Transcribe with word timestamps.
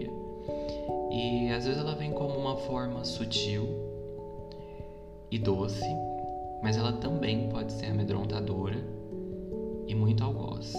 para 0.00 0.12
a 0.12 0.16
maioria. 0.16 0.28
E 1.10 1.50
às 1.50 1.64
vezes 1.64 1.80
ela 1.80 1.94
vem 1.94 2.12
como 2.12 2.34
uma 2.34 2.56
forma 2.56 3.04
sutil 3.04 3.66
e 5.30 5.38
doce, 5.38 5.84
mas 6.62 6.76
ela 6.76 6.92
também 6.92 7.48
pode 7.48 7.72
ser 7.72 7.86
amedrontadora 7.86 8.78
e 9.86 9.94
muito 9.94 10.22
algoz. 10.22 10.74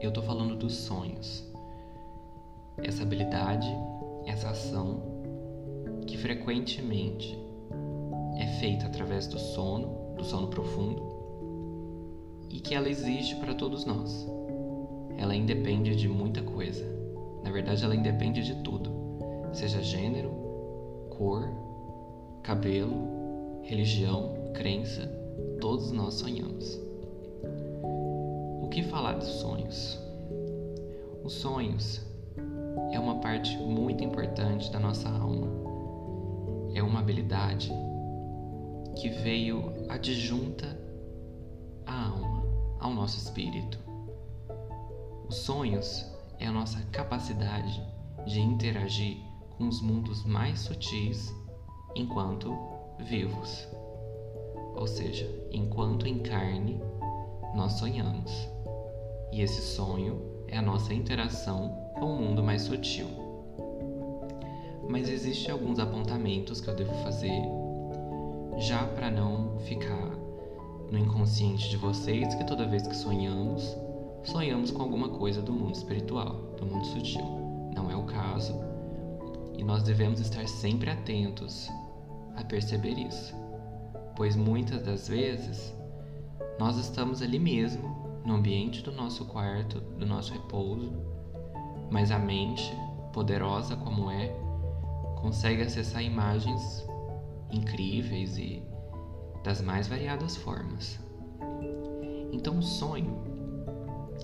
Eu 0.00 0.12
tô 0.12 0.22
falando 0.22 0.56
dos 0.56 0.74
sonhos. 0.74 1.44
Essa 2.78 3.02
habilidade, 3.02 3.68
essa 4.26 4.50
ação 4.50 5.02
que 6.06 6.16
frequentemente 6.16 7.38
é 8.36 8.46
feita 8.60 8.86
através 8.86 9.26
do 9.26 9.38
sono, 9.38 10.14
do 10.16 10.24
sono 10.24 10.48
profundo, 10.48 11.02
e 12.48 12.60
que 12.60 12.74
ela 12.74 12.88
existe 12.88 13.34
para 13.36 13.54
todos 13.54 13.84
nós. 13.84 14.26
Ela 15.16 15.34
independe 15.34 15.96
de 15.96 16.08
muita 16.08 16.40
coisa. 16.40 16.97
Na 17.48 17.54
verdade, 17.54 17.82
ela 17.82 17.96
independe 17.96 18.44
de 18.44 18.56
tudo, 18.56 18.90
seja 19.54 19.82
gênero, 19.82 20.28
cor, 21.08 21.48
cabelo, 22.42 23.62
religião, 23.62 24.34
crença, 24.52 25.10
todos 25.58 25.90
nós 25.90 26.12
sonhamos. 26.12 26.78
O 28.62 28.68
que 28.70 28.82
falar 28.82 29.14
dos 29.14 29.28
sonhos? 29.28 29.98
Os 31.24 31.32
sonhos 31.32 32.02
é 32.92 33.00
uma 33.00 33.14
parte 33.20 33.56
muito 33.56 34.04
importante 34.04 34.70
da 34.70 34.78
nossa 34.78 35.08
alma. 35.08 35.48
É 36.74 36.82
uma 36.82 37.00
habilidade 37.00 37.72
que 38.94 39.08
veio 39.08 39.72
adjunta 39.88 40.78
à 41.86 42.08
alma, 42.08 42.44
ao 42.78 42.92
nosso 42.92 43.16
espírito. 43.16 43.78
Os 45.26 45.36
sonhos 45.36 46.17
é 46.38 46.46
a 46.46 46.52
nossa 46.52 46.80
capacidade 46.92 47.82
de 48.26 48.40
interagir 48.40 49.18
com 49.56 49.68
os 49.68 49.80
mundos 49.80 50.24
mais 50.24 50.60
sutis 50.60 51.34
enquanto 51.94 52.56
vivos. 52.98 53.68
Ou 54.74 54.86
seja, 54.86 55.28
enquanto 55.50 56.06
em 56.06 56.20
carne, 56.20 56.80
nós 57.54 57.72
sonhamos 57.72 58.48
e 59.32 59.42
esse 59.42 59.60
sonho 59.60 60.20
é 60.48 60.56
a 60.56 60.62
nossa 60.62 60.94
interação 60.94 61.70
com 61.98 62.06
o 62.06 62.20
mundo 62.20 62.42
mais 62.42 62.62
sutil. 62.62 63.06
Mas 64.88 65.08
existem 65.08 65.52
alguns 65.52 65.78
apontamentos 65.78 66.60
que 66.60 66.68
eu 66.68 66.74
devo 66.74 66.94
fazer 67.02 67.42
já 68.56 68.86
para 68.86 69.10
não 69.10 69.58
ficar 69.60 70.16
no 70.90 70.98
inconsciente 70.98 71.68
de 71.68 71.76
vocês 71.76 72.34
que 72.34 72.44
toda 72.44 72.66
vez 72.66 72.86
que 72.86 72.96
sonhamos, 72.96 73.76
sonhamos 74.28 74.70
com 74.70 74.82
alguma 74.82 75.08
coisa 75.08 75.40
do 75.40 75.52
mundo 75.52 75.74
espiritual, 75.74 76.34
do 76.58 76.66
mundo 76.66 76.84
sutil. 76.86 77.24
Não 77.74 77.90
é 77.90 77.96
o 77.96 78.04
caso. 78.04 78.54
E 79.56 79.64
nós 79.64 79.82
devemos 79.82 80.20
estar 80.20 80.46
sempre 80.46 80.90
atentos 80.90 81.68
a 82.36 82.44
perceber 82.44 82.98
isso, 82.98 83.34
pois 84.14 84.36
muitas 84.36 84.82
das 84.82 85.08
vezes 85.08 85.74
nós 86.58 86.76
estamos 86.76 87.22
ali 87.22 87.38
mesmo 87.38 88.20
no 88.24 88.34
ambiente 88.34 88.82
do 88.82 88.92
nosso 88.92 89.24
quarto, 89.24 89.80
do 89.80 90.06
nosso 90.06 90.32
repouso, 90.32 90.92
mas 91.90 92.10
a 92.10 92.18
mente, 92.18 92.70
poderosa 93.12 93.76
como 93.76 94.10
é, 94.10 94.28
consegue 95.20 95.62
acessar 95.62 96.02
imagens 96.02 96.86
incríveis 97.50 98.36
e 98.36 98.62
das 99.42 99.60
mais 99.60 99.88
variadas 99.88 100.36
formas. 100.36 101.00
Então, 102.30 102.58
o 102.58 102.62
sonho, 102.62 103.27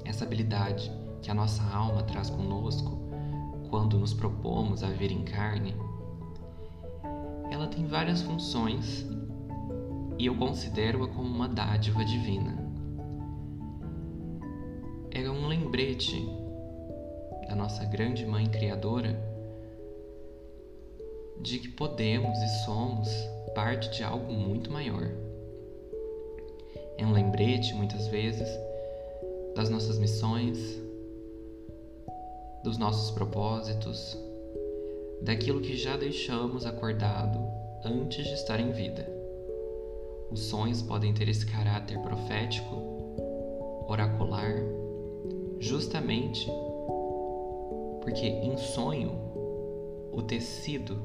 essa 0.05 0.25
habilidade 0.25 0.91
que 1.21 1.31
a 1.31 1.35
nossa 1.35 1.63
alma 1.63 2.03
traz 2.03 2.31
conosco 2.31 2.99
quando 3.71 3.99
nos 3.99 4.15
propomos 4.15 4.83
a 4.83 4.89
vir 4.89 5.11
em 5.11 5.25
carne, 5.25 5.75
ela 7.51 7.67
tem 7.67 7.87
várias 7.87 8.23
funções 8.23 9.07
e 10.19 10.27
eu 10.27 10.37
considero-a 10.37 11.09
como 11.09 11.29
uma 11.29 11.49
dádiva 11.49 12.05
divina 12.05 12.65
é 15.15 15.31
um 15.31 15.47
lembrete 15.47 16.29
da 17.47 17.55
nossa 17.55 17.85
grande 17.85 18.27
mãe 18.27 18.47
criadora 18.47 19.17
de 21.41 21.61
que 21.61 21.69
podemos 21.69 22.37
e 22.39 22.65
somos 22.65 23.09
parte 23.55 23.91
de 23.91 24.03
algo 24.03 24.33
muito 24.33 24.73
maior. 24.73 25.09
É 26.99 27.07
um 27.07 27.13
lembrete, 27.13 27.75
muitas 27.75 28.09
vezes, 28.09 28.49
das 29.55 29.71
nossas 29.71 29.99
missões, 29.99 30.59
dos 32.63 32.79
nossos 32.79 33.11
propósitos, 33.11 34.19
daquilo 35.23 35.61
que 35.61 35.77
já 35.77 35.97
deixamos 35.97 36.67
acordado 36.67 37.39
antes 37.85 38.27
de 38.27 38.35
estar 38.35 38.59
em 38.59 38.73
vida. 38.73 39.07
Os 40.31 40.41
sonhos 40.41 40.83
podem 40.83 41.13
ter 41.13 41.29
esse 41.29 41.47
caráter 41.47 41.99
profético, 42.01 42.75
oracular, 43.89 44.57
justamente 45.61 46.51
porque 48.01 48.27
em 48.27 48.57
sonho 48.57 49.13
o 50.13 50.23
tecido 50.23 51.01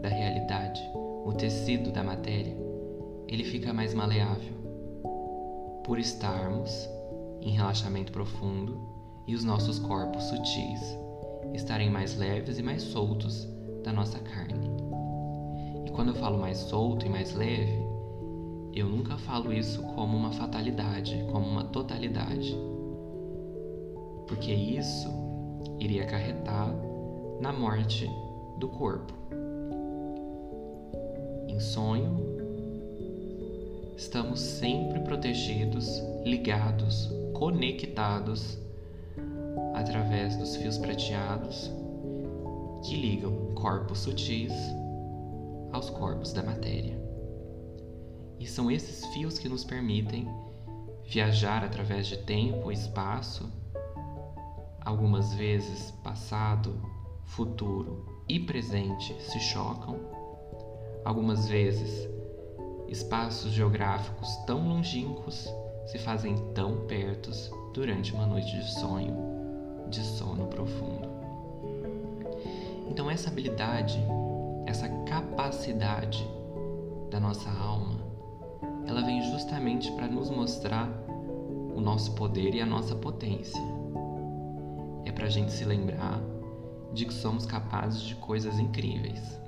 da 0.00 0.08
realidade, 0.08 0.82
o 1.24 1.32
tecido 1.32 1.90
da 1.90 2.02
matéria, 2.02 2.56
ele 3.28 3.44
fica 3.44 3.72
mais 3.72 3.94
maleável 3.94 4.54
por 5.84 5.98
estarmos 5.98 6.88
em 7.44 7.50
relaxamento 7.50 8.10
profundo 8.10 8.80
e 9.26 9.34
os 9.34 9.44
nossos 9.44 9.78
corpos 9.78 10.24
sutis 10.24 10.80
estarem 11.52 11.88
mais 11.88 12.16
leves 12.16 12.58
e 12.58 12.62
mais 12.62 12.82
soltos 12.82 13.46
da 13.84 13.92
nossa 13.92 14.18
carne. 14.18 14.68
E 15.86 15.90
quando 15.90 16.08
eu 16.08 16.14
falo 16.16 16.38
mais 16.38 16.58
solto 16.58 17.06
e 17.06 17.08
mais 17.08 17.32
leve, 17.34 17.78
eu 18.74 18.88
nunca 18.88 19.16
falo 19.18 19.52
isso 19.52 19.80
como 19.94 20.16
uma 20.16 20.32
fatalidade, 20.32 21.24
como 21.30 21.46
uma 21.46 21.64
totalidade 21.64 22.56
porque 24.26 24.52
isso 24.52 25.08
iria 25.78 26.04
acarretar 26.04 26.74
na 27.40 27.52
morte 27.52 28.08
do 28.58 28.68
corpo. 28.68 29.12
Em 31.48 31.60
sonho, 31.60 32.16
estamos 33.96 34.40
sempre 34.40 35.00
protegidos, 35.00 36.02
ligados, 36.24 37.10
conectados 37.34 38.58
através 39.74 40.36
dos 40.36 40.56
fios 40.56 40.78
prateados 40.78 41.70
que 42.82 42.96
ligam 42.96 43.54
corpos 43.54 43.98
sutis 43.98 44.52
aos 45.72 45.90
corpos 45.90 46.32
da 46.32 46.42
matéria. 46.42 46.98
E 48.40 48.46
são 48.46 48.70
esses 48.70 49.04
fios 49.12 49.38
que 49.38 49.48
nos 49.48 49.64
permitem 49.64 50.26
viajar 51.04 51.62
através 51.62 52.06
de 52.06 52.16
tempo 52.16 52.70
e 52.70 52.74
espaço 52.74 53.50
Algumas 54.84 55.32
vezes 55.32 55.90
passado, 56.02 56.78
futuro 57.24 58.04
e 58.28 58.38
presente 58.38 59.14
se 59.18 59.40
chocam. 59.40 59.98
Algumas 61.02 61.48
vezes 61.48 62.06
espaços 62.86 63.52
geográficos 63.52 64.36
tão 64.46 64.68
longínquos 64.68 65.48
se 65.86 65.98
fazem 65.98 66.36
tão 66.54 66.86
pertos 66.86 67.50
durante 67.72 68.12
uma 68.12 68.26
noite 68.26 68.56
de 68.56 68.70
sonho, 68.74 69.16
de 69.88 70.00
sono 70.00 70.46
profundo. 70.46 71.08
Então 72.88 73.10
essa 73.10 73.28
habilidade, 73.28 73.98
essa 74.66 74.88
capacidade 75.04 76.26
da 77.10 77.20
nossa 77.20 77.50
alma, 77.50 78.00
ela 78.86 79.02
vem 79.02 79.22
justamente 79.30 79.90
para 79.92 80.06
nos 80.06 80.30
mostrar 80.30 80.88
o 81.74 81.80
nosso 81.80 82.12
poder 82.14 82.54
e 82.54 82.60
a 82.60 82.66
nossa 82.66 82.94
potência 82.94 83.60
é 85.04 85.12
para 85.12 85.26
a 85.26 85.30
gente 85.30 85.52
se 85.52 85.64
lembrar 85.64 86.20
de 86.92 87.04
que 87.04 87.12
somos 87.12 87.44
capazes 87.44 88.02
de 88.02 88.14
coisas 88.16 88.58
incríveis. 88.58 89.40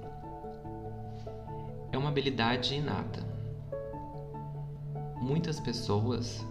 É 1.92 1.98
uma 1.98 2.08
habilidade 2.08 2.74
inata. 2.74 3.35
Muitas 5.26 5.58
pessoas 5.58 6.46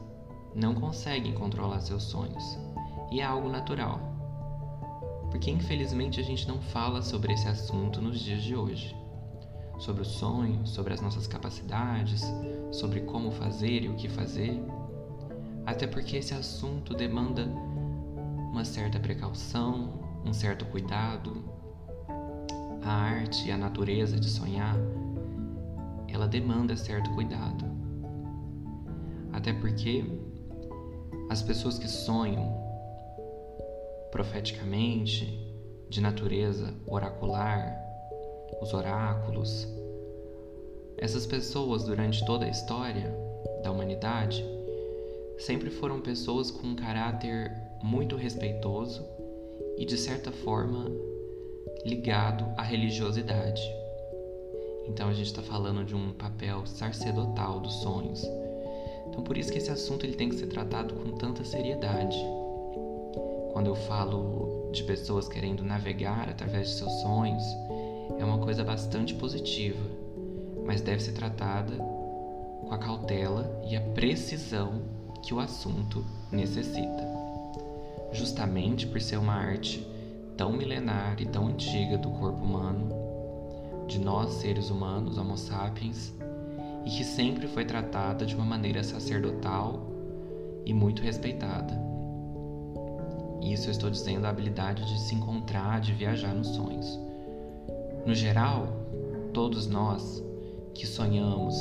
não 0.54 0.75
conseguem 0.75 1.33
controlar 1.33 1.80
seus 1.80 2.04
sonhos 2.04 2.60
e 3.10 3.22
é 3.22 3.24
algo 3.24 3.48
natural, 3.48 4.01
porque 5.31 5.50
infelizmente 5.50 6.19
a 6.19 6.24
gente 6.24 6.45
não 6.45 6.60
fala 6.60 7.01
sobre 7.01 7.31
esse 7.31 7.48
assunto 7.48 8.01
nos 8.01 8.19
dias 8.19 8.44
de 8.44 8.54
hoje. 8.54 8.94
Sobre 9.80 10.01
o 10.01 10.06
sonho, 10.06 10.68
sobre 10.68 10.94
as 10.94 11.00
nossas 11.00 11.25
capacidades, 11.25 12.22
sobre 12.69 13.00
como 13.00 13.31
fazer 13.31 13.83
e 13.83 13.88
o 13.88 13.95
que 13.95 14.10
fazer. 14.10 14.62
Até 15.66 15.88
porque 15.88 16.18
esse 16.18 16.33
assunto 16.33 16.94
demanda 16.94 17.45
uma 18.51 18.66
certa 18.66 19.00
precaução, 19.00 20.01
um 20.25 20.33
certo 20.33 20.66
cuidado. 20.66 21.45
A 22.83 22.92
arte 22.92 23.48
e 23.48 23.51
a 23.54 23.57
natureza 23.57 24.19
de 24.19 24.30
sonhar, 24.30 24.75
ela 26.10 26.28
demanda 26.28 26.75
certo 26.75 27.10
cuidado. 27.12 27.75
Até 29.35 29.51
porque 29.51 30.01
as 31.29 31.41
pessoas 31.41 31.77
que 31.77 31.89
sonham 31.89 32.63
profeticamente, 34.09 35.41
de 35.89 35.99
natureza 35.99 36.73
oracular, 36.87 37.77
os 38.61 38.73
oráculos, 38.73 39.67
essas 40.97 41.25
pessoas 41.25 41.83
durante 41.83 42.25
toda 42.25 42.45
a 42.45 42.49
história 42.49 43.13
da 43.61 43.71
humanidade 43.71 44.43
sempre 45.37 45.69
foram 45.69 45.99
pessoas 45.99 46.49
com 46.49 46.67
um 46.67 46.75
caráter 46.75 47.51
muito 47.83 48.15
respeitoso 48.15 49.05
e 49.77 49.85
de 49.85 49.97
certa 49.97 50.31
forma 50.31 50.89
ligado 51.85 52.45
à 52.55 52.63
religiosidade. 52.63 53.61
Então 54.87 55.09
a 55.09 55.13
gente 55.13 55.27
está 55.27 55.41
falando 55.41 55.83
de 55.83 55.93
um 55.93 56.13
papel 56.13 56.65
sacerdotal 56.65 57.59
dos 57.59 57.73
sonhos. 57.81 58.23
Então 59.07 59.24
por 59.24 59.38
isso 59.38 59.52
que 59.52 59.57
esse 59.57 59.72
assunto 59.72 60.06
ele 60.06 60.16
tem 60.16 60.30
que 60.30 60.36
ser 60.36 60.48
tratado 60.48 60.94
com 60.96 61.12
tanta 61.18 61.44
seriedade. 61.44 62.18
Quando 63.54 63.68
eu 63.68 63.75
falo 63.75 64.69
de 64.72 64.84
pessoas 64.84 65.28
querendo 65.28 65.63
navegar 65.63 66.30
através 66.30 66.69
de 66.69 66.74
seus 66.75 66.92
sonhos, 67.02 67.44
é 68.19 68.25
uma 68.25 68.40
coisa 68.40 68.63
bastante 68.63 69.13
positiva, 69.13 69.80
mas 70.66 70.81
deve 70.81 71.02
ser 71.02 71.13
tratada 71.13 71.75
com 72.62 72.69
a 72.72 72.78
cautela 72.78 73.62
e 73.69 73.75
a 73.75 73.81
precisão 73.81 74.81
que 75.24 75.34
o 75.34 75.40
assunto 75.40 76.04
necessita. 76.31 77.16
Justamente 78.12 78.88
por 78.88 79.02
ser 79.02 79.18
uma 79.18 79.34
arte 79.34 79.86
tão 80.38 80.52
milenar 80.52 81.22
e 81.22 81.25
tão 81.25 81.48
antiga 81.48 81.98
do 81.98 82.10
corpo 82.10 82.44
humano, 82.44 82.90
de 83.88 84.00
nós 84.00 84.34
seres 84.34 84.69
humanos, 84.69 85.18
Homo 85.18 85.38
sapiens, 85.38 86.13
e 86.85 86.89
que 86.89 87.03
sempre 87.03 87.47
foi 87.47 87.65
tratada 87.65 88.25
de 88.25 88.35
uma 88.35 88.45
maneira 88.45 88.83
sacerdotal 88.83 89.89
e 90.65 90.73
muito 90.73 91.01
respeitada. 91.01 91.73
Isso 93.41 93.67
eu 93.67 93.71
estou 93.71 93.89
dizendo 93.89 94.25
a 94.25 94.29
habilidade 94.29 94.85
de 94.85 94.99
se 94.99 95.15
encontrar, 95.15 95.81
de 95.81 95.93
viajar 95.93 96.33
nos 96.33 96.49
sonhos. 96.49 96.99
No 98.05 98.13
geral, 98.13 98.67
todos 99.33 99.67
nós 99.67 100.23
que 100.73 100.85
sonhamos 100.85 101.55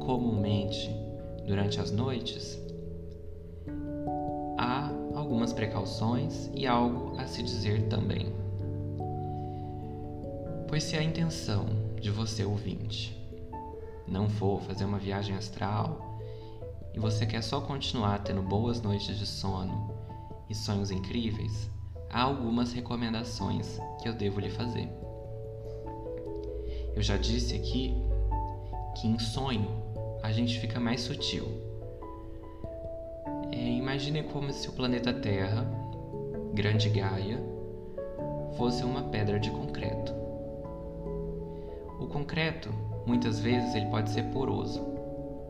comumente 0.00 0.90
durante 1.46 1.80
as 1.80 1.90
noites, 1.90 2.58
há 4.58 4.90
algumas 5.14 5.52
precauções 5.52 6.50
e 6.54 6.66
algo 6.66 7.18
a 7.18 7.26
se 7.26 7.42
dizer 7.42 7.88
também. 7.88 8.32
Pois 10.68 10.84
se 10.84 10.96
a 10.96 11.02
intenção 11.02 11.66
de 12.00 12.10
você 12.10 12.44
ouvinte 12.44 13.19
não 14.10 14.28
for 14.28 14.60
fazer 14.62 14.84
uma 14.84 14.98
viagem 14.98 15.36
astral 15.36 16.18
e 16.92 16.98
você 16.98 17.24
quer 17.24 17.42
só 17.42 17.60
continuar 17.60 18.18
tendo 18.18 18.42
boas 18.42 18.82
noites 18.82 19.16
de 19.16 19.24
sono 19.24 19.94
e 20.48 20.54
sonhos 20.54 20.90
incríveis, 20.90 21.70
há 22.10 22.22
algumas 22.22 22.72
recomendações 22.72 23.78
que 24.02 24.08
eu 24.08 24.12
devo 24.12 24.40
lhe 24.40 24.50
fazer. 24.50 24.88
Eu 26.94 27.02
já 27.02 27.16
disse 27.16 27.54
aqui 27.54 27.94
que 28.96 29.06
em 29.06 29.18
sonho 29.18 29.70
a 30.22 30.32
gente 30.32 30.58
fica 30.58 30.80
mais 30.80 31.02
sutil. 31.02 31.46
É, 33.52 33.56
imagine 33.56 34.24
como 34.24 34.52
se 34.52 34.68
o 34.68 34.72
planeta 34.72 35.12
Terra, 35.12 35.64
grande 36.52 36.88
Gaia, 36.88 37.40
fosse 38.56 38.82
uma 38.82 39.04
pedra 39.04 39.38
de 39.38 39.50
concreto. 39.52 40.12
O 42.00 42.06
concreto, 42.08 42.89
muitas 43.10 43.40
vezes, 43.40 43.74
ele 43.74 43.86
pode 43.86 44.08
ser 44.08 44.22
poroso, 44.30 44.80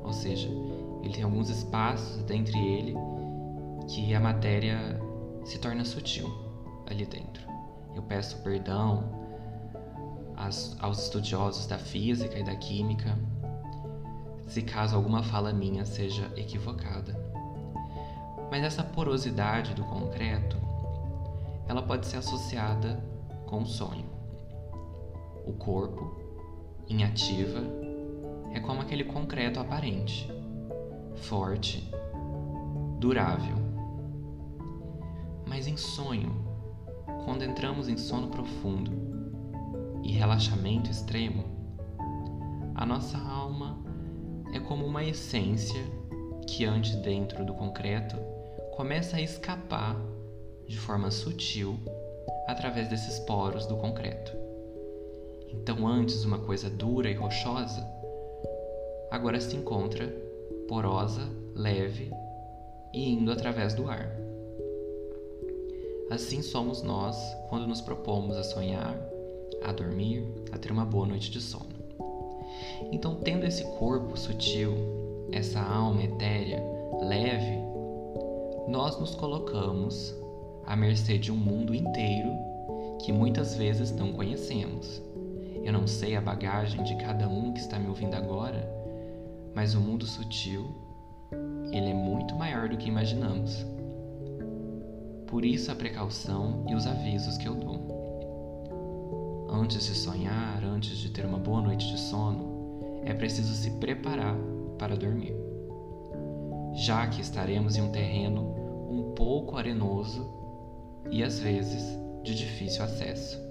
ou 0.02 0.14
seja, 0.14 0.48
ele 1.02 1.12
tem 1.12 1.22
alguns 1.22 1.50
espaços 1.50 2.22
dentre 2.22 2.58
ele 2.58 2.94
que 3.86 4.14
a 4.14 4.20
matéria 4.20 4.98
se 5.44 5.58
torna 5.58 5.84
sutil 5.84 6.26
ali 6.86 7.04
dentro. 7.04 7.42
Eu 7.94 8.02
peço 8.02 8.38
perdão 8.38 9.04
aos 10.80 11.02
estudiosos 11.02 11.66
da 11.66 11.78
física 11.78 12.38
e 12.38 12.42
da 12.42 12.56
química 12.56 13.18
se 14.46 14.62
caso 14.62 14.96
alguma 14.96 15.22
fala 15.22 15.52
minha 15.52 15.84
seja 15.84 16.32
equivocada. 16.36 17.14
Mas 18.50 18.64
essa 18.64 18.82
porosidade 18.82 19.74
do 19.74 19.84
concreto, 19.84 20.56
ela 21.68 21.82
pode 21.82 22.06
ser 22.06 22.16
associada 22.16 23.04
com 23.46 23.62
o 23.62 23.66
sonho. 23.66 24.06
O 25.44 25.52
corpo, 25.52 26.19
em 26.90 27.04
ativa, 27.04 27.60
é 28.52 28.60
como 28.60 28.80
aquele 28.80 29.04
concreto 29.04 29.60
aparente, 29.60 30.30
forte, 31.14 31.90
durável 32.98 33.70
mas 35.50 35.66
em 35.66 35.76
sonho, 35.76 36.32
quando 37.24 37.42
entramos 37.42 37.88
em 37.88 37.96
sono 37.96 38.28
profundo 38.28 38.92
e 40.00 40.12
relaxamento 40.12 40.88
extremo, 40.88 41.44
a 42.72 42.86
nossa 42.86 43.18
alma 43.18 43.76
é 44.54 44.60
como 44.60 44.86
uma 44.86 45.04
essência 45.04 45.84
que 46.46 46.64
antes 46.64 46.94
dentro 46.94 47.44
do 47.44 47.52
concreto 47.52 48.16
começa 48.76 49.16
a 49.16 49.20
escapar 49.20 49.96
de 50.68 50.78
forma 50.78 51.10
sutil 51.10 51.80
através 52.46 52.88
desses 52.88 53.18
poros 53.18 53.66
do 53.66 53.76
concreto. 53.76 54.49
Então, 55.52 55.86
antes 55.86 56.24
uma 56.24 56.38
coisa 56.38 56.70
dura 56.70 57.10
e 57.10 57.14
rochosa, 57.14 57.86
agora 59.10 59.40
se 59.40 59.56
encontra 59.56 60.06
porosa, 60.68 61.22
leve 61.54 62.10
e 62.92 63.10
indo 63.10 63.32
através 63.32 63.74
do 63.74 63.88
ar. 63.88 64.16
Assim 66.10 66.42
somos 66.42 66.82
nós 66.82 67.16
quando 67.48 67.66
nos 67.66 67.80
propomos 67.80 68.36
a 68.36 68.42
sonhar, 68.42 68.96
a 69.62 69.72
dormir, 69.72 70.24
a 70.50 70.58
ter 70.58 70.72
uma 70.72 70.84
boa 70.84 71.06
noite 71.06 71.30
de 71.30 71.40
sono. 71.40 71.80
Então, 72.90 73.16
tendo 73.16 73.46
esse 73.46 73.62
corpo 73.78 74.16
sutil, 74.16 74.74
essa 75.32 75.60
alma 75.60 76.02
etérea, 76.02 76.60
leve, 77.02 77.58
nós 78.68 78.98
nos 78.98 79.14
colocamos 79.14 80.14
à 80.66 80.74
mercê 80.74 81.18
de 81.18 81.30
um 81.30 81.36
mundo 81.36 81.74
inteiro 81.74 82.30
que 83.04 83.12
muitas 83.12 83.54
vezes 83.54 83.92
não 83.92 84.12
conhecemos. 84.12 85.00
Eu 85.62 85.72
não 85.72 85.86
sei 85.86 86.16
a 86.16 86.20
bagagem 86.20 86.82
de 86.82 86.96
cada 86.96 87.28
um 87.28 87.52
que 87.52 87.60
está 87.60 87.78
me 87.78 87.88
ouvindo 87.88 88.14
agora, 88.14 88.68
mas 89.54 89.74
o 89.74 89.80
mundo 89.80 90.06
sutil, 90.06 90.74
ele 91.70 91.90
é 91.90 91.94
muito 91.94 92.34
maior 92.34 92.68
do 92.68 92.76
que 92.76 92.88
imaginamos. 92.88 93.66
Por 95.26 95.44
isso 95.44 95.70
a 95.70 95.74
precaução 95.74 96.64
e 96.68 96.74
os 96.74 96.86
avisos 96.86 97.36
que 97.36 97.46
eu 97.46 97.54
dou. 97.54 98.00
Antes 99.50 99.84
de 99.86 99.94
sonhar, 99.94 100.64
antes 100.64 100.96
de 100.98 101.10
ter 101.10 101.26
uma 101.26 101.38
boa 101.38 101.60
noite 101.60 101.86
de 101.86 101.98
sono, 101.98 103.00
é 103.04 103.12
preciso 103.12 103.52
se 103.54 103.70
preparar 103.72 104.36
para 104.78 104.96
dormir. 104.96 105.34
Já 106.74 107.06
que 107.06 107.20
estaremos 107.20 107.76
em 107.76 107.82
um 107.82 107.92
terreno 107.92 108.54
um 108.90 109.12
pouco 109.14 109.56
arenoso 109.56 110.28
e 111.10 111.22
às 111.22 111.38
vezes 111.38 111.98
de 112.22 112.34
difícil 112.34 112.84
acesso. 112.84 113.49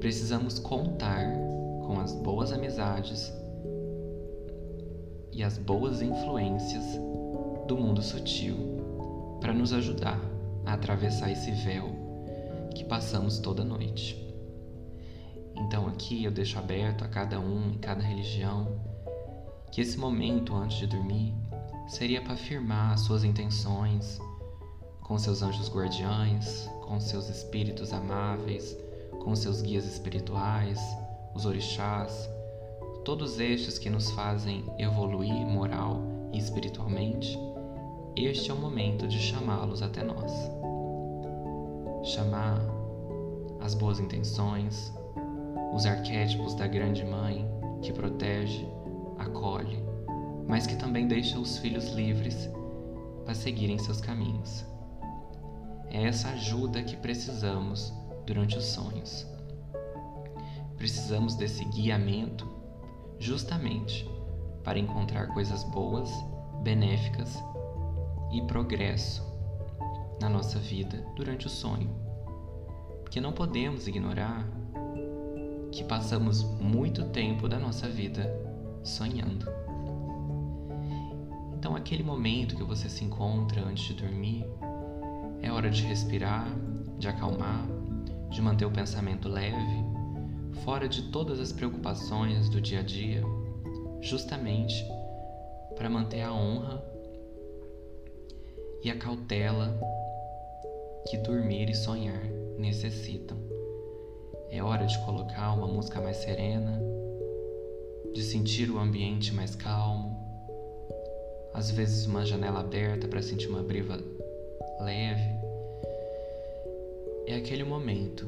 Precisamos 0.00 0.58
contar 0.58 1.26
com 1.86 2.00
as 2.00 2.14
boas 2.14 2.52
amizades 2.52 3.30
e 5.30 5.42
as 5.42 5.58
boas 5.58 6.00
influências 6.00 6.98
do 7.68 7.76
mundo 7.76 8.00
sutil 8.00 8.56
para 9.42 9.52
nos 9.52 9.74
ajudar 9.74 10.18
a 10.64 10.72
atravessar 10.72 11.30
esse 11.30 11.50
véu 11.50 11.90
que 12.74 12.82
passamos 12.82 13.38
toda 13.40 13.62
noite. 13.62 14.16
Então 15.54 15.86
aqui 15.86 16.24
eu 16.24 16.30
deixo 16.30 16.58
aberto 16.58 17.04
a 17.04 17.08
cada 17.08 17.38
um, 17.38 17.72
em 17.72 17.78
cada 17.78 18.02
religião, 18.02 18.80
que 19.70 19.82
esse 19.82 19.98
momento 19.98 20.54
antes 20.54 20.78
de 20.78 20.86
dormir 20.86 21.34
seria 21.88 22.22
para 22.22 22.32
afirmar 22.32 22.94
as 22.94 23.00
suas 23.00 23.22
intenções 23.22 24.18
com 25.02 25.18
seus 25.18 25.42
anjos 25.42 25.68
guardiães, 25.68 26.70
com 26.86 26.98
seus 27.00 27.28
espíritos 27.28 27.92
amáveis, 27.92 28.76
com 29.20 29.36
seus 29.36 29.62
guias 29.62 29.84
espirituais, 29.84 30.80
os 31.34 31.46
orixás, 31.46 32.28
todos 33.04 33.38
estes 33.38 33.78
que 33.78 33.88
nos 33.88 34.10
fazem 34.10 34.64
evoluir 34.78 35.46
moral 35.46 36.02
e 36.32 36.38
espiritualmente 36.38 37.38
este 38.16 38.50
é 38.50 38.54
o 38.54 38.56
momento 38.56 39.06
de 39.06 39.18
chamá-los 39.18 39.82
até 39.82 40.02
nós. 40.02 40.32
Chamar 42.02 42.60
as 43.60 43.74
boas 43.74 44.00
intenções, 44.00 44.92
os 45.72 45.86
arquétipos 45.86 46.54
da 46.54 46.66
Grande 46.66 47.04
Mãe 47.04 47.48
que 47.80 47.92
protege, 47.92 48.68
acolhe, 49.16 49.82
mas 50.46 50.66
que 50.66 50.76
também 50.76 51.06
deixa 51.06 51.38
os 51.38 51.56
filhos 51.58 51.90
livres 51.92 52.50
para 53.24 53.34
seguirem 53.34 53.78
seus 53.78 54.00
caminhos. 54.00 54.66
é 55.88 56.04
essa 56.04 56.28
ajuda 56.28 56.82
que 56.82 56.96
precisamos 56.96 57.92
durante 58.30 58.56
os 58.56 58.64
sonhos. 58.66 59.26
Precisamos 60.76 61.34
desse 61.34 61.64
guiamento 61.64 62.46
justamente 63.18 64.08
para 64.62 64.78
encontrar 64.78 65.26
coisas 65.34 65.64
boas, 65.64 66.08
benéficas 66.62 67.42
e 68.30 68.40
progresso 68.42 69.20
na 70.20 70.28
nossa 70.28 70.60
vida 70.60 71.04
durante 71.16 71.48
o 71.48 71.50
sonho. 71.50 71.90
Porque 73.02 73.20
não 73.20 73.32
podemos 73.32 73.88
ignorar 73.88 74.46
que 75.72 75.82
passamos 75.82 76.44
muito 76.44 77.06
tempo 77.06 77.48
da 77.48 77.58
nossa 77.58 77.88
vida 77.88 78.32
sonhando. 78.84 79.46
Então, 81.58 81.74
aquele 81.74 82.04
momento 82.04 82.54
que 82.54 82.62
você 82.62 82.88
se 82.88 83.04
encontra 83.04 83.60
antes 83.62 83.82
de 83.82 83.94
dormir, 83.94 84.46
é 85.42 85.50
hora 85.50 85.68
de 85.68 85.82
respirar, 85.82 86.46
de 86.96 87.08
acalmar, 87.08 87.79
de 88.30 88.40
manter 88.40 88.64
o 88.64 88.70
pensamento 88.70 89.28
leve, 89.28 89.84
fora 90.64 90.88
de 90.88 91.10
todas 91.10 91.40
as 91.40 91.52
preocupações 91.52 92.48
do 92.48 92.60
dia 92.60 92.80
a 92.80 92.82
dia, 92.82 93.22
justamente 94.00 94.86
para 95.76 95.90
manter 95.90 96.22
a 96.22 96.32
honra 96.32 96.82
e 98.82 98.90
a 98.90 98.96
cautela 98.96 99.78
que 101.08 101.16
dormir 101.18 101.68
e 101.68 101.74
sonhar 101.74 102.24
necessitam. 102.58 103.36
É 104.50 104.62
hora 104.62 104.86
de 104.86 104.98
colocar 105.04 105.52
uma 105.54 105.66
música 105.66 106.00
mais 106.00 106.18
serena, 106.18 106.80
de 108.12 108.22
sentir 108.22 108.70
o 108.70 108.78
ambiente 108.78 109.32
mais 109.32 109.54
calmo, 109.54 110.18
às 111.52 111.70
vezes 111.70 112.06
uma 112.06 112.24
janela 112.24 112.60
aberta 112.60 113.08
para 113.08 113.22
sentir 113.22 113.48
uma 113.48 113.62
brisa 113.62 114.02
leve. 114.80 115.39
É 117.30 117.36
aquele 117.36 117.62
momento 117.62 118.26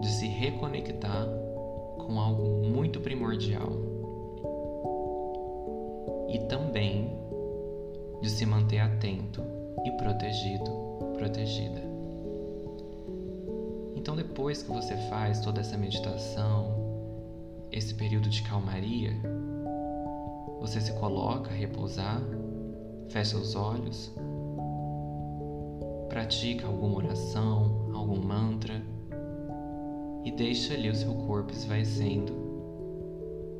de 0.00 0.08
se 0.08 0.26
reconectar 0.26 1.26
com 1.98 2.18
algo 2.18 2.66
muito 2.66 2.98
primordial 2.98 3.70
e 6.30 6.38
também 6.48 7.14
de 8.22 8.30
se 8.30 8.46
manter 8.46 8.78
atento 8.78 9.42
e 9.84 9.90
protegido, 9.98 10.70
protegida. 11.18 11.82
Então, 13.94 14.16
depois 14.16 14.62
que 14.62 14.70
você 14.70 14.96
faz 15.10 15.40
toda 15.40 15.60
essa 15.60 15.76
meditação, 15.76 16.74
esse 17.70 17.92
período 17.92 18.30
de 18.30 18.40
calmaria, 18.44 19.12
você 20.58 20.80
se 20.80 20.94
coloca 20.94 21.50
a 21.50 21.54
repousar, 21.54 22.22
fecha 23.10 23.36
os 23.36 23.54
olhos, 23.54 24.10
pratica 26.18 26.66
alguma 26.66 26.96
oração, 26.96 27.92
algum 27.94 28.20
mantra 28.20 28.82
e 30.24 30.32
deixa 30.32 30.74
ali 30.74 30.90
o 30.90 30.94
seu 30.94 31.14
corpo 31.14 31.52
esvaecendo 31.52 32.32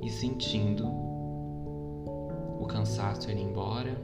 e 0.02 0.10
sentindo 0.10 0.84
o 2.60 2.66
cansaço 2.66 3.30
ir 3.30 3.38
embora 3.38 3.96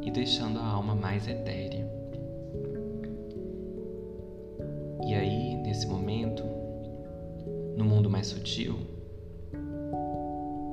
e 0.00 0.10
deixando 0.10 0.58
a 0.58 0.64
alma 0.64 0.94
mais 0.94 1.28
etérea. 1.28 1.86
E 5.06 5.12
aí, 5.12 5.56
nesse 5.56 5.86
momento, 5.86 6.42
no 7.76 7.84
mundo 7.84 8.08
mais 8.08 8.28
sutil, 8.28 8.76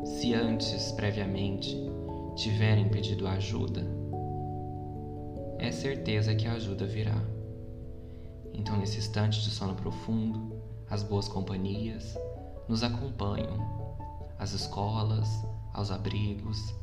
se 0.05 0.33
antes, 0.33 0.93
previamente, 0.93 1.75
tiverem 2.37 2.87
pedido 2.87 3.27
ajuda, 3.27 4.04
é 5.65 5.71
certeza 5.71 6.35
que 6.35 6.47
a 6.47 6.53
ajuda 6.53 6.85
virá. 6.85 7.19
Então, 8.53 8.77
nesse 8.77 8.99
instante 8.99 9.41
de 9.41 9.49
sono 9.49 9.73
profundo, 9.73 10.55
as 10.89 11.01
boas 11.01 11.27
companhias 11.27 12.15
nos 12.69 12.83
acompanham 12.83 13.97
às 14.37 14.53
escolas, 14.53 15.27
aos 15.73 15.89
abrigos, 15.89 16.73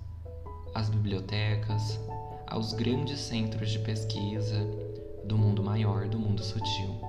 às 0.74 0.88
bibliotecas, 0.88 2.00
aos 2.46 2.72
grandes 2.72 3.20
centros 3.20 3.70
de 3.70 3.78
pesquisa 3.78 4.58
do 5.24 5.38
mundo 5.38 5.62
maior, 5.62 6.08
do 6.08 6.18
mundo 6.18 6.42
sutil. 6.42 7.00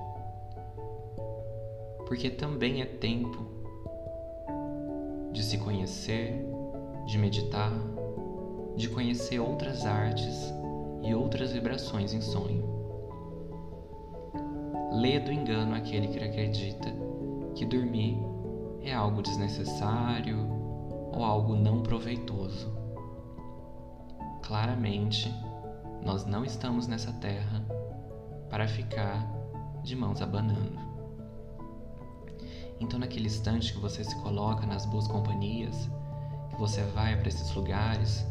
Porque 2.06 2.30
também 2.30 2.82
é 2.82 2.86
tempo 2.86 3.44
de 5.32 5.42
se 5.42 5.58
conhecer, 5.58 6.40
de 7.06 7.18
meditar, 7.18 7.72
de 8.76 8.88
conhecer 8.88 9.40
outras 9.40 9.84
artes 9.84 10.53
e 11.04 11.14
outras 11.14 11.52
vibrações 11.52 12.14
em 12.14 12.20
sonho. 12.20 12.64
Lê 14.92 15.20
do 15.20 15.30
engano 15.30 15.74
aquele 15.74 16.08
que 16.08 16.18
acredita 16.18 16.92
que 17.54 17.64
dormir 17.64 18.18
é 18.82 18.92
algo 18.94 19.22
desnecessário 19.22 20.38
ou 21.12 21.22
algo 21.22 21.54
não 21.54 21.82
proveitoso. 21.82 22.72
Claramente, 24.42 25.32
nós 26.02 26.24
não 26.24 26.44
estamos 26.44 26.86
nessa 26.86 27.12
terra 27.12 27.64
para 28.48 28.66
ficar 28.66 29.26
de 29.82 29.94
mãos 29.94 30.22
abanando. 30.22 30.78
Então, 32.80 32.98
naquele 32.98 33.26
instante 33.26 33.72
que 33.72 33.80
você 33.80 34.02
se 34.04 34.14
coloca 34.22 34.66
nas 34.66 34.84
boas 34.84 35.06
companhias, 35.06 35.88
que 36.50 36.56
você 36.56 36.82
vai 36.82 37.16
para 37.16 37.28
esses 37.28 37.54
lugares, 37.54 38.26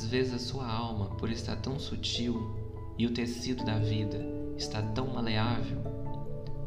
às 0.00 0.06
vezes 0.06 0.32
a 0.32 0.38
sua 0.38 0.66
alma, 0.66 1.10
por 1.16 1.30
estar 1.30 1.56
tão 1.56 1.78
sutil 1.78 2.56
e 2.96 3.06
o 3.06 3.12
tecido 3.12 3.62
da 3.66 3.78
vida 3.78 4.18
está 4.56 4.80
tão 4.80 5.08
maleável, 5.08 5.78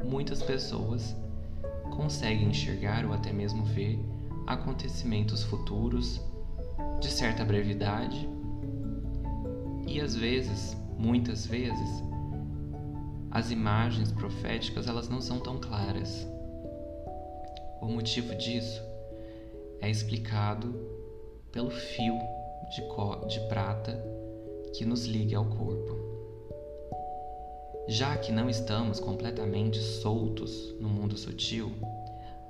muitas 0.05 0.43
pessoas 0.43 1.15
conseguem 1.95 2.49
enxergar 2.49 3.03
ou 3.05 3.11
até 3.11 3.33
mesmo 3.33 3.65
ver 3.65 3.99
acontecimentos 4.45 5.43
futuros 5.43 6.21
de 7.01 7.09
certa 7.09 7.43
brevidade 7.43 8.29
e 9.87 9.99
às 9.99 10.15
vezes, 10.15 10.77
muitas 10.95 11.47
vezes, 11.47 12.03
as 13.31 13.49
imagens 13.49 14.11
proféticas 14.11 14.87
elas 14.87 15.09
não 15.09 15.19
são 15.19 15.39
tão 15.39 15.59
claras. 15.59 16.27
O 17.81 17.87
motivo 17.87 18.35
disso 18.35 18.79
é 19.81 19.89
explicado 19.89 20.71
pelo 21.51 21.71
fio 21.71 22.42
de, 22.73 22.81
de 23.27 23.39
prata 23.47 24.03
que 24.73 24.83
nos 24.83 25.05
liga 25.05 25.37
ao 25.37 25.45
corpo. 25.45 25.95
Já 27.87 28.17
que 28.17 28.31
não 28.31 28.49
estamos 28.49 28.99
completamente 28.99 29.77
soltos 29.77 30.73
no 30.79 30.89
mundo 30.89 31.15
sutil, 31.15 31.71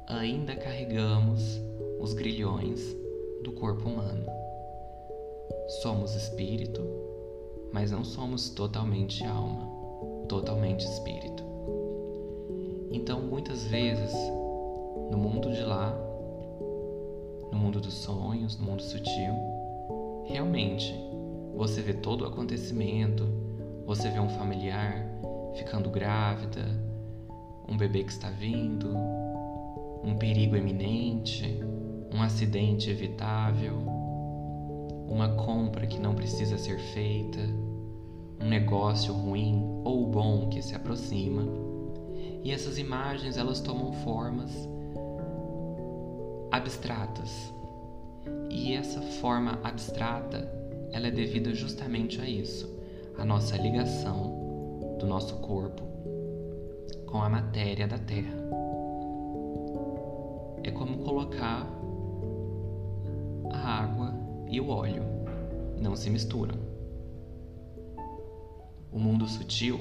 ainda 0.07 0.55
carregamos 0.55 1.59
os 1.99 2.13
grilhões 2.13 2.79
do 3.43 3.51
corpo 3.51 3.89
humano. 3.89 4.25
Somos 5.81 6.15
espírito, 6.15 6.81
mas 7.73 7.91
não 7.91 8.05
somos 8.05 8.49
totalmente 8.49 9.25
alma, 9.25 9.67
totalmente 10.29 10.85
espírito. 10.85 11.43
Então, 12.91 13.21
muitas 13.21 13.65
vezes, 13.65 14.13
no 15.11 15.17
mundo 15.17 15.51
de 15.51 15.63
lá, 15.63 15.91
no 17.51 17.57
mundo 17.57 17.81
dos 17.81 17.95
sonhos, 17.95 18.57
no 18.57 18.65
mundo 18.65 18.83
sutil, 18.83 19.52
realmente 20.25 20.93
você 21.55 21.81
vê 21.81 21.93
todo 21.93 22.21
o 22.21 22.27
acontecimento, 22.27 23.23
você 23.85 24.09
vê 24.09 24.19
um 24.19 24.29
familiar 24.29 25.05
ficando 25.55 25.89
grávida, 25.89 26.65
um 27.67 27.77
bebê 27.77 28.03
que 28.03 28.11
está 28.11 28.29
vindo, 28.29 28.95
um 30.03 30.15
perigo 30.17 30.55
iminente, 30.55 31.59
um 32.13 32.21
acidente 32.21 32.89
evitável, 32.89 33.77
uma 35.07 35.29
compra 35.35 35.85
que 35.85 35.99
não 35.99 36.13
precisa 36.13 36.57
ser 36.57 36.79
feita, 36.79 37.39
um 38.41 38.47
negócio 38.47 39.13
ruim 39.13 39.81
ou 39.83 40.07
bom 40.07 40.49
que 40.49 40.61
se 40.61 40.75
aproxima. 40.75 41.43
E 42.43 42.51
essas 42.51 42.77
imagens 42.77 43.37
elas 43.37 43.61
tomam 43.61 43.93
formas 43.93 44.51
abstratas. 46.51 47.53
E 48.55 48.75
essa 48.75 49.01
forma 49.01 49.59
abstrata, 49.63 50.47
ela 50.91 51.07
é 51.07 51.11
devida 51.11 51.55
justamente 51.55 52.21
a 52.21 52.29
isso, 52.29 52.71
a 53.17 53.25
nossa 53.25 53.57
ligação 53.57 54.95
do 54.99 55.07
nosso 55.07 55.37
corpo 55.37 55.81
com 57.07 57.19
a 57.19 57.27
matéria 57.27 57.87
da 57.87 57.97
Terra. 57.97 58.37
É 60.63 60.69
como 60.69 60.99
colocar 60.99 61.67
a 63.49 63.57
água 63.57 64.13
e 64.47 64.61
o 64.61 64.69
óleo, 64.69 65.03
não 65.81 65.95
se 65.95 66.11
misturam. 66.11 66.55
O 68.91 68.99
mundo 68.99 69.27
sutil 69.27 69.79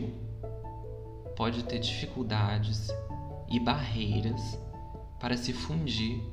pode 1.36 1.62
ter 1.64 1.78
dificuldades 1.78 2.88
e 3.50 3.60
barreiras 3.60 4.58
para 5.20 5.36
se 5.36 5.52
fundir 5.52 6.31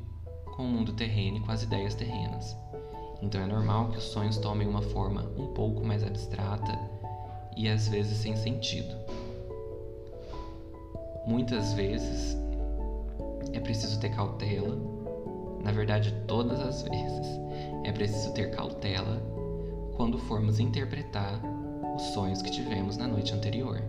com 0.60 0.66
o 0.66 0.68
mundo 0.68 0.92
terreno 0.92 1.38
e 1.38 1.40
com 1.40 1.54
as 1.54 1.64
ideias 1.64 1.96
terrenas. 1.96 2.58
Então 3.22 3.40
é 3.40 3.46
normal 3.46 3.92
que 3.92 3.98
os 3.98 4.04
sonhos 4.04 4.36
tomem 4.36 4.68
uma 4.68 4.82
forma 4.82 5.32
um 5.38 5.54
pouco 5.54 5.86
mais 5.86 6.04
abstrata 6.04 6.78
e 7.56 7.70
às 7.70 7.88
vezes 7.88 8.18
sem 8.18 8.36
sentido. 8.36 8.94
Muitas 11.26 11.72
vezes 11.72 12.38
é 13.54 13.60
preciso 13.62 14.02
ter 14.02 14.10
cautela, 14.10 14.78
na 15.64 15.72
verdade, 15.72 16.14
todas 16.28 16.60
as 16.60 16.82
vezes 16.82 17.40
é 17.86 17.92
preciso 17.94 18.34
ter 18.34 18.52
cautela 18.52 19.24
quando 19.96 20.18
formos 20.18 20.60
interpretar 20.60 21.40
os 21.96 22.02
sonhos 22.14 22.42
que 22.42 22.52
tivemos 22.52 22.98
na 22.98 23.08
noite 23.08 23.34
anterior. 23.34 23.82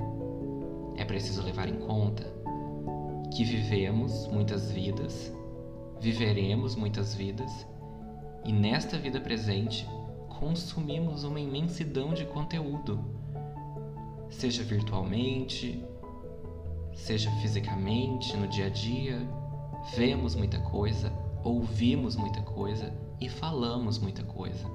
É 0.96 1.04
preciso 1.04 1.42
levar 1.42 1.68
em 1.68 1.80
conta 1.80 2.32
que 3.34 3.42
vivemos 3.42 4.28
muitas 4.28 4.70
vidas, 4.70 5.32
viveremos 6.00 6.74
muitas 6.74 7.14
vidas 7.14 7.66
e 8.44 8.52
nesta 8.52 8.98
vida 8.98 9.20
presente 9.20 9.86
consumimos 10.38 11.24
uma 11.24 11.38
imensidão 11.38 12.14
de 12.14 12.24
conteúdo, 12.24 12.98
seja 14.30 14.62
virtualmente, 14.62 15.84
seja 16.94 17.30
fisicamente, 17.42 18.34
no 18.36 18.48
dia 18.48 18.66
a 18.66 18.70
dia, 18.70 19.20
vemos 19.94 20.34
muita 20.34 20.58
coisa, 20.60 21.12
ouvimos 21.44 22.16
muita 22.16 22.40
coisa 22.40 22.94
e 23.20 23.28
falamos 23.28 23.98
muita 23.98 24.22
coisa. 24.22 24.66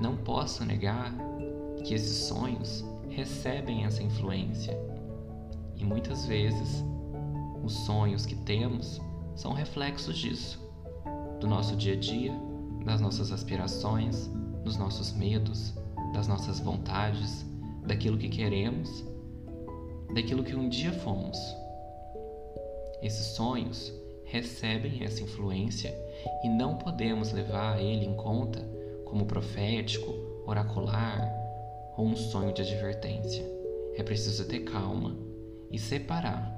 Não 0.00 0.16
posso 0.16 0.64
negar 0.64 1.12
que 1.84 1.94
esses 1.94 2.28
sonhos 2.28 2.84
recebem 3.10 3.84
essa 3.84 4.02
influência 4.02 4.78
e 5.74 5.84
muitas 5.84 6.26
vezes 6.26 6.84
os 7.64 7.72
sonhos 7.72 8.24
que 8.24 8.36
temos 8.36 9.00
são 9.36 9.52
reflexos 9.52 10.18
disso, 10.18 10.58
do 11.38 11.46
nosso 11.46 11.76
dia 11.76 11.92
a 11.92 11.96
dia, 11.96 12.32
das 12.84 13.00
nossas 13.00 13.30
aspirações, 13.30 14.28
dos 14.64 14.76
nossos 14.76 15.12
medos, 15.12 15.74
das 16.12 16.26
nossas 16.26 16.58
vontades, 16.58 17.46
daquilo 17.86 18.18
que 18.18 18.28
queremos 18.28 19.04
daquilo 20.16 20.42
que 20.42 20.54
um 20.54 20.68
dia 20.68 20.92
fomos. 20.92 21.38
Esses 23.02 23.26
sonhos 23.36 23.92
recebem 24.24 25.04
essa 25.04 25.22
influência 25.22 25.94
e 26.42 26.48
não 26.48 26.76
podemos 26.76 27.32
levar 27.32 27.80
ele 27.80 28.06
em 28.06 28.14
conta 28.14 28.66
como 29.04 29.26
profético, 29.26 30.10
oracular 30.46 31.20
ou 31.96 32.06
um 32.06 32.16
sonho 32.16 32.52
de 32.52 32.62
advertência. 32.62 33.44
É 33.94 34.02
preciso 34.02 34.46
ter 34.46 34.60
calma 34.60 35.16
e 35.70 35.78
separar 35.78 36.52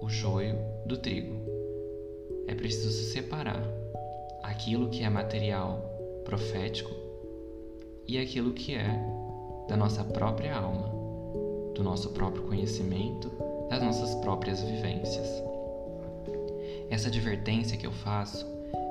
o 0.00 0.08
joio 0.08 0.58
do 0.84 0.96
trigo. 0.96 1.55
É 2.46 2.54
preciso 2.54 3.12
separar 3.12 3.62
aquilo 4.42 4.88
que 4.88 5.02
é 5.02 5.10
material 5.10 5.80
profético 6.24 6.90
e 8.06 8.18
aquilo 8.18 8.52
que 8.52 8.74
é 8.74 8.98
da 9.68 9.76
nossa 9.76 10.04
própria 10.04 10.56
alma 10.56 10.96
do 11.76 11.84
nosso 11.84 12.08
próprio 12.10 12.42
conhecimento, 12.44 13.30
das 13.68 13.82
nossas 13.82 14.14
próprias 14.16 14.62
vivências. 14.62 15.28
Essa 16.88 17.08
advertência 17.08 17.76
que 17.76 17.86
eu 17.86 17.92
faço 17.92 18.46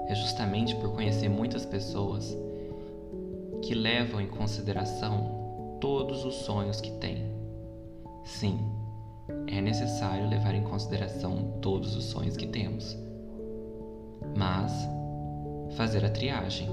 é 0.07 0.13
justamente 0.13 0.75
por 0.75 0.93
conhecer 0.93 1.27
muitas 1.27 1.65
pessoas 1.65 2.37
que 3.63 3.73
levam 3.73 4.21
em 4.21 4.27
consideração 4.27 5.77
todos 5.81 6.23
os 6.23 6.35
sonhos 6.35 6.79
que 6.79 6.91
têm. 6.91 7.33
Sim, 8.23 8.59
é 9.47 9.59
necessário 9.59 10.29
levar 10.29 10.53
em 10.53 10.63
consideração 10.63 11.57
todos 11.61 11.95
os 11.95 12.05
sonhos 12.05 12.37
que 12.37 12.45
temos, 12.45 12.95
mas 14.35 14.71
fazer 15.75 16.05
a 16.05 16.09
triagem. 16.09 16.69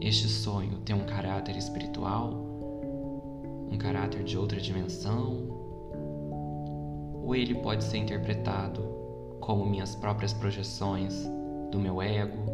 Este 0.00 0.28
sonho 0.28 0.78
tem 0.84 0.94
um 0.94 1.04
caráter 1.04 1.56
espiritual 1.56 2.48
um 3.70 3.76
caráter 3.76 4.24
de 4.24 4.36
outra 4.36 4.60
dimensão, 4.60 5.36
ou 7.22 7.34
ele 7.34 7.54
pode 7.54 7.84
ser 7.84 7.98
interpretado 7.98 8.82
como 9.40 9.66
minhas 9.66 9.94
próprias 9.94 10.32
projeções 10.32 11.28
do 11.70 11.78
meu 11.78 12.00
ego, 12.00 12.46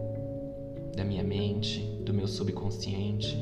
da 0.97 1.05
minha 1.05 1.23
mente, 1.23 1.81
do 2.05 2.13
meu 2.13 2.27
subconsciente? 2.27 3.39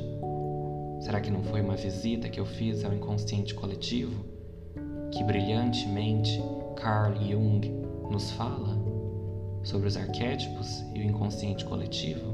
Será 1.01 1.19
que 1.19 1.31
não 1.31 1.43
foi 1.43 1.61
uma 1.61 1.75
visita 1.75 2.29
que 2.29 2.39
eu 2.39 2.45
fiz 2.45 2.85
ao 2.85 2.93
inconsciente 2.93 3.53
coletivo 3.53 4.23
que 5.11 5.23
brilhantemente 5.23 6.41
Carl 6.75 7.15
Jung 7.15 7.69
nos 8.09 8.31
fala 8.31 8.82
sobre 9.63 9.87
os 9.87 9.97
arquétipos 9.97 10.81
e 10.93 10.99
o 10.99 11.03
inconsciente 11.03 11.65
coletivo? 11.65 12.33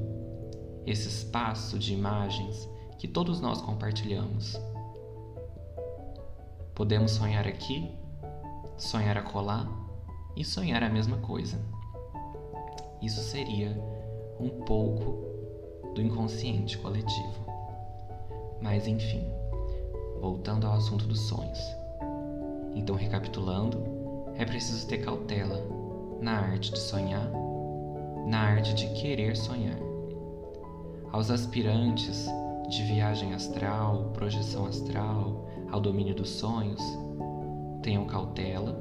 Esse 0.86 1.08
espaço 1.08 1.78
de 1.78 1.94
imagens 1.94 2.68
que 2.98 3.08
todos 3.08 3.40
nós 3.40 3.62
compartilhamos 3.62 4.60
Podemos 6.80 7.12
sonhar 7.12 7.46
aqui, 7.46 7.94
sonhar 8.78 9.18
acolá 9.18 9.68
e 10.34 10.46
sonhar 10.46 10.82
a 10.82 10.88
mesma 10.88 11.18
coisa. 11.18 11.60
Isso 13.02 13.20
seria 13.20 13.78
um 14.40 14.48
pouco 14.64 15.92
do 15.94 16.02
inconsciente 16.02 16.78
coletivo. 16.78 17.46
Mas 18.62 18.88
enfim, 18.88 19.28
voltando 20.22 20.68
ao 20.68 20.76
assunto 20.76 21.06
dos 21.06 21.20
sonhos. 21.28 21.60
Então, 22.74 22.96
recapitulando, 22.96 23.84
é 24.38 24.46
preciso 24.46 24.88
ter 24.88 25.00
cautela 25.00 25.62
na 26.22 26.40
arte 26.40 26.72
de 26.72 26.80
sonhar, 26.80 27.32
na 28.28 28.40
arte 28.40 28.74
de 28.74 28.88
querer 28.94 29.36
sonhar. 29.36 29.80
Aos 31.12 31.32
aspirantes 31.32 32.28
de 32.70 32.84
viagem 32.84 33.34
astral, 33.34 34.12
projeção 34.14 34.66
astral, 34.66 35.48
ao 35.72 35.80
domínio 35.80 36.14
dos 36.14 36.30
sonhos, 36.30 36.82
tenham 37.82 38.06
cautela, 38.06 38.78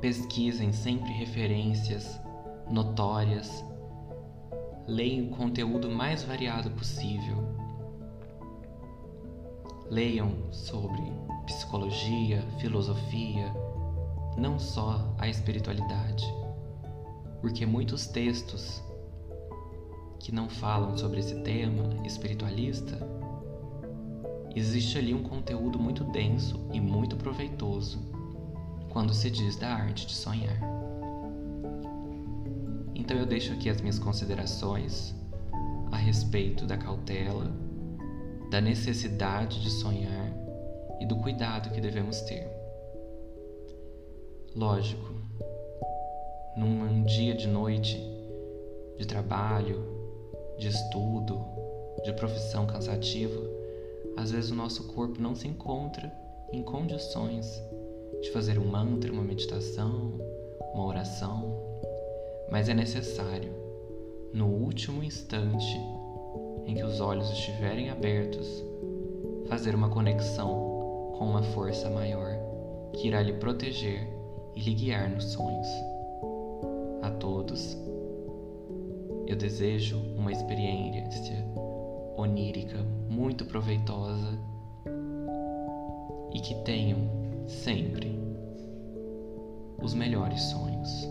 pesquisem 0.00 0.72
sempre 0.72 1.10
referências 1.12 2.20
notórias, 2.70 3.64
leiam 4.86 5.26
o 5.26 5.30
conteúdo 5.30 5.90
mais 5.90 6.22
variado 6.22 6.70
possível. 6.72 7.36
Leiam 9.90 10.52
sobre 10.52 11.02
psicologia, 11.46 12.42
filosofia, 12.58 13.50
não 14.38 14.58
só 14.58 15.14
a 15.18 15.28
espiritualidade, 15.28 16.24
porque 17.40 17.66
muitos 17.66 18.06
textos 18.06 18.80
que 20.20 20.32
não 20.32 20.48
falam 20.48 20.96
sobre 20.96 21.18
esse 21.20 21.40
tema 21.42 22.06
espiritualista 22.06 22.98
existe 24.54 24.96
ali 24.96 25.12
um 25.12 25.22
conteúdo 25.22 25.78
muito 25.78 26.04
denso 26.04 26.60
e 26.72 26.80
muito 26.80 27.16
proveitoso 27.16 27.98
quando 28.88 29.12
se 29.12 29.30
diz 29.30 29.56
da 29.56 29.68
arte 29.68 30.06
de 30.06 30.14
sonhar. 30.14 30.58
Então 32.94 33.16
eu 33.16 33.26
deixo 33.26 33.52
aqui 33.52 33.68
as 33.68 33.80
minhas 33.80 33.98
considerações 33.98 35.14
a 35.90 35.96
respeito 35.96 36.64
da 36.64 36.76
cautela, 36.76 37.50
da 38.50 38.60
necessidade 38.60 39.62
de 39.62 39.70
sonhar 39.70 40.32
e 41.00 41.06
do 41.06 41.16
cuidado 41.16 41.70
que 41.70 41.80
devemos 41.80 42.20
ter. 42.22 42.57
Lógico, 44.56 45.12
num 46.56 47.04
dia 47.04 47.34
de 47.34 47.46
noite 47.46 47.96
de 48.96 49.06
trabalho, 49.06 49.84
de 50.58 50.68
estudo, 50.68 51.44
de 52.04 52.12
profissão 52.14 52.66
cansativa, 52.66 53.40
às 54.16 54.32
vezes 54.32 54.50
o 54.50 54.54
nosso 54.54 54.88
corpo 54.94 55.20
não 55.20 55.34
se 55.34 55.46
encontra 55.46 56.12
em 56.52 56.62
condições 56.62 57.62
de 58.22 58.30
fazer 58.30 58.58
um 58.58 58.64
mantra, 58.64 59.12
uma 59.12 59.22
meditação, 59.22 60.14
uma 60.74 60.86
oração, 60.86 61.54
mas 62.50 62.68
é 62.68 62.74
necessário, 62.74 63.52
no 64.32 64.46
último 64.46 65.04
instante 65.04 65.78
em 66.64 66.74
que 66.74 66.82
os 66.82 67.00
olhos 67.00 67.30
estiverem 67.30 67.90
abertos, 67.90 68.64
fazer 69.46 69.74
uma 69.74 69.90
conexão 69.90 71.14
com 71.16 71.26
uma 71.26 71.42
força 71.42 71.88
maior 71.90 72.36
que 72.94 73.08
irá 73.08 73.22
lhe 73.22 73.34
proteger 73.34 74.17
e 74.58 74.60
lhe 74.60 74.74
guiar 74.74 75.08
nos 75.08 75.24
sonhos. 75.24 75.68
A 77.02 77.10
todos, 77.12 77.78
eu 79.26 79.36
desejo 79.36 79.96
uma 80.16 80.32
experiência 80.32 81.36
onírica 82.16 82.78
muito 83.08 83.44
proveitosa 83.44 84.36
e 86.34 86.40
que 86.40 86.56
tenham 86.64 86.98
sempre 87.46 88.18
os 89.80 89.94
melhores 89.94 90.42
sonhos. 90.42 91.08